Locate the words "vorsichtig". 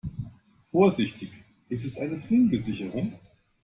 0.71-1.29